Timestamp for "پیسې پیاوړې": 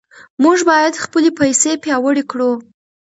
1.39-2.23